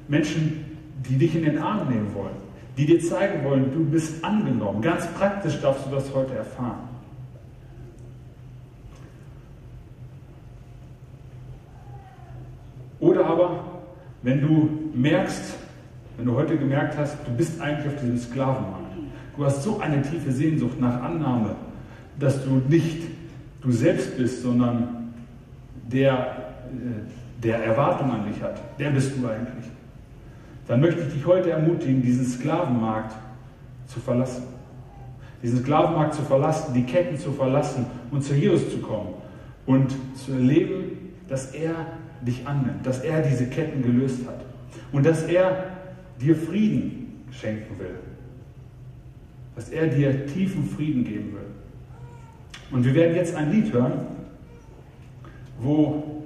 Menschen, 0.07 0.65
die 1.09 1.19
dich 1.19 1.35
in 1.35 1.45
den 1.45 1.59
Arm 1.59 1.89
nehmen 1.89 2.15
wollen, 2.15 2.37
die 2.77 2.87
dir 2.87 3.01
zeigen 3.01 3.45
wollen, 3.45 3.73
du 3.73 3.85
bist 3.85 4.25
angenommen. 4.25 4.81
Ganz 4.81 5.07
praktisch 5.15 5.61
darfst 5.61 5.87
du 5.87 5.91
das 5.91 6.15
heute 6.15 6.35
erfahren. 6.35 6.89
Oder 13.01 13.27
aber, 13.27 13.65
wenn 14.23 14.41
du 14.41 14.69
merkst, 14.95 15.59
wenn 16.17 16.27
du 16.27 16.37
heute 16.37 16.57
gemerkt 16.57 16.97
hast, 16.97 17.17
du 17.27 17.33
bist 17.33 17.61
eigentlich 17.61 17.89
auf 17.89 18.01
diesem 18.01 18.19
Sklavenmarkt. 18.19 18.82
Du 19.37 19.45
hast 19.45 19.63
so 19.63 19.81
eine 19.81 20.03
tiefe 20.03 20.31
Sehnsucht 20.31 20.79
nach 20.81 21.03
Annahme, 21.03 21.57
dass 22.19 22.45
du 22.45 22.63
nicht 22.69 23.03
du 23.63 23.71
selbst 23.71 24.17
bist, 24.17 24.43
sondern 24.43 25.15
der, 25.91 26.11
äh, 26.11 27.43
der 27.43 27.65
Erwartung 27.65 28.11
an 28.11 28.27
dich 28.27 28.43
hat. 28.43 28.61
Der 28.79 28.91
bist 28.91 29.13
du 29.17 29.27
eigentlich. 29.27 29.71
Dann 30.67 30.81
möchte 30.81 31.03
ich 31.03 31.15
dich 31.15 31.27
heute 31.27 31.51
ermutigen, 31.51 32.03
diesen 32.03 32.27
Sklavenmarkt 32.27 33.15
zu 33.87 34.01
verlassen. 34.01 34.45
Diesen 35.43 35.61
Sklavenmarkt 35.61 36.15
zu 36.15 36.23
verlassen, 36.23 36.73
die 36.75 36.85
Ketten 36.85 37.19
zu 37.19 37.33
verlassen 37.33 37.87
und 38.11 38.23
zu 38.23 38.35
Jesus 38.35 38.71
zu 38.71 38.79
kommen 38.79 39.15
und 39.67 39.93
zu 40.15 40.33
erleben, 40.33 41.15
dass 41.29 41.53
er 41.53 41.75
dich 42.21 42.47
annimmt, 42.47 42.87
dass 42.87 43.01
er 43.01 43.23
diese 43.23 43.47
Ketten 43.47 43.83
gelöst 43.83 44.27
hat 44.27 44.45
und 44.93 45.05
dass 45.05 45.25
er 45.25 45.65
dir 46.21 46.37
Frieden 46.37 47.25
schenken 47.33 47.79
will. 47.79 48.12
Dass 49.55 49.69
er 49.69 49.87
dir 49.87 50.27
tiefen 50.27 50.65
Frieden 50.65 51.05
geben 51.05 51.33
will. 51.33 51.53
Und 52.71 52.85
wir 52.85 52.95
werden 52.95 53.17
jetzt 53.17 53.35
ein 53.35 53.53
Lied 53.53 53.73
hören, 53.73 53.93
wo 55.61 56.23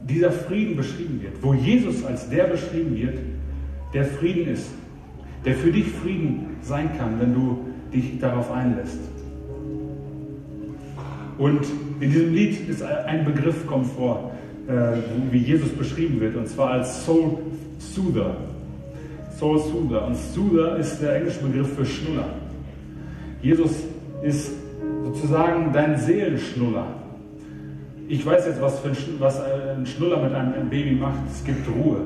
dieser 0.00 0.32
Frieden 0.32 0.76
beschrieben 0.76 1.20
wird, 1.22 1.42
wo 1.42 1.54
Jesus 1.54 2.04
als 2.04 2.28
der 2.28 2.44
beschrieben 2.44 2.96
wird, 2.96 3.18
der 3.92 4.04
Frieden 4.04 4.52
ist, 4.52 4.68
der 5.44 5.54
für 5.54 5.70
dich 5.70 5.86
Frieden 5.86 6.56
sein 6.62 6.90
kann, 6.98 7.20
wenn 7.20 7.34
du 7.34 7.58
dich 7.92 8.18
darauf 8.18 8.50
einlässt. 8.50 8.98
Und 11.38 11.64
in 12.00 12.10
diesem 12.10 12.34
Lied 12.34 12.68
ist 12.68 12.82
ein 12.82 13.24
Begriff 13.24 13.66
kommt 13.66 13.86
vor, 13.86 14.32
äh, 14.68 14.72
wie 15.30 15.38
Jesus 15.38 15.70
beschrieben 15.70 16.20
wird, 16.20 16.36
und 16.36 16.48
zwar 16.48 16.70
als 16.72 17.04
Soul 17.04 17.38
Soother. 17.78 18.36
Soul 19.38 19.58
Soother. 19.58 20.06
Und 20.06 20.16
Soother 20.16 20.76
ist 20.76 21.00
der 21.00 21.16
englische 21.16 21.40
Begriff 21.40 21.74
für 21.74 21.84
Schnuller. 21.84 22.28
Jesus 23.44 23.72
ist 24.22 24.52
sozusagen 25.04 25.70
dein 25.70 25.98
Seelenschnuller. 25.98 26.86
Ich 28.08 28.24
weiß 28.24 28.46
jetzt, 28.46 28.60
was, 28.62 28.82
ein, 28.82 28.96
was 29.18 29.38
ein 29.38 29.84
Schnuller 29.84 30.22
mit 30.22 30.32
einem 30.32 30.70
Baby 30.70 30.92
macht. 30.92 31.18
Es 31.30 31.44
gibt 31.44 31.68
Ruhe. 31.68 31.98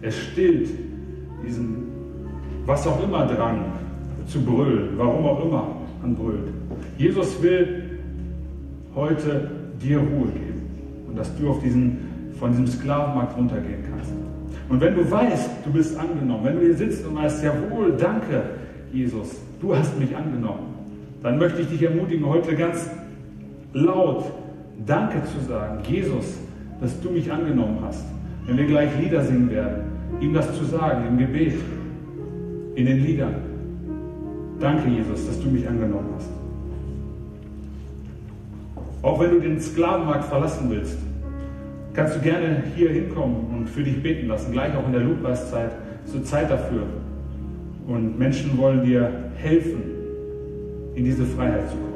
Es 0.00 0.16
stillt 0.16 0.70
diesen, 1.46 1.84
was 2.64 2.86
auch 2.86 3.02
immer 3.04 3.26
dran 3.26 3.66
zu 4.26 4.40
brüllen, 4.40 4.94
warum 4.96 5.26
auch 5.26 5.44
immer 5.44 5.76
man 6.00 6.14
brüllt. 6.14 6.48
Jesus 6.96 7.42
will 7.42 8.00
heute 8.94 9.50
dir 9.82 9.98
Ruhe 9.98 10.28
geben 10.32 10.62
und 11.08 11.18
dass 11.18 11.36
du 11.36 11.50
auf 11.50 11.62
diesen, 11.62 12.32
von 12.40 12.52
diesem 12.52 12.66
Sklavenmarkt 12.68 13.36
runtergehen 13.36 13.84
kannst. 13.90 14.12
Und 14.70 14.80
wenn 14.80 14.94
du 14.94 15.10
weißt, 15.10 15.50
du 15.62 15.72
bist 15.72 15.98
angenommen, 15.98 16.42
wenn 16.42 16.58
du 16.58 16.64
hier 16.64 16.76
sitzt 16.76 17.06
und 17.06 17.16
weißt, 17.16 17.44
jawohl, 17.44 17.92
danke, 17.98 18.44
Jesus, 18.94 19.40
du 19.60 19.76
hast 19.76 19.98
mich 19.98 20.14
angenommen, 20.16 20.72
dann 21.20 21.38
möchte 21.38 21.62
ich 21.62 21.68
dich 21.68 21.82
ermutigen, 21.82 22.24
heute 22.26 22.54
ganz 22.54 22.88
laut 23.72 24.24
Danke 24.86 25.22
zu 25.24 25.44
sagen, 25.46 25.80
Jesus, 25.88 26.38
dass 26.80 27.00
du 27.00 27.10
mich 27.10 27.30
angenommen 27.30 27.78
hast. 27.82 28.04
Wenn 28.46 28.56
wir 28.56 28.66
gleich 28.66 28.90
Lieder 29.00 29.24
singen 29.24 29.50
werden, 29.50 29.82
ihm 30.20 30.32
das 30.32 30.56
zu 30.56 30.64
sagen 30.64 31.08
im 31.08 31.18
Gebet, 31.18 31.54
in 32.76 32.86
den 32.86 33.04
Liedern. 33.04 33.34
Danke, 34.60 34.88
Jesus, 34.88 35.26
dass 35.26 35.40
du 35.40 35.48
mich 35.48 35.66
angenommen 35.66 36.08
hast. 36.16 36.30
Auch 39.02 39.20
wenn 39.20 39.30
du 39.30 39.40
den 39.40 39.60
Sklavenmarkt 39.60 40.24
verlassen 40.24 40.70
willst, 40.70 40.98
kannst 41.94 42.16
du 42.16 42.20
gerne 42.20 42.62
hier 42.76 42.90
hinkommen 42.90 43.56
und 43.56 43.68
für 43.68 43.82
dich 43.82 44.00
beten 44.02 44.28
lassen. 44.28 44.52
Gleich 44.52 44.74
auch 44.76 44.86
in 44.86 44.92
der 44.92 45.02
Lobpreiszeit 45.02 45.72
ist 46.06 46.26
Zeit 46.26 46.50
dafür. 46.50 46.82
Und 47.86 48.18
Menschen 48.18 48.56
wollen 48.56 48.84
dir 48.84 49.30
helfen, 49.36 49.82
in 50.94 51.04
diese 51.04 51.24
Freiheit 51.26 51.68
zu 51.70 51.76
kommen. 51.76 51.93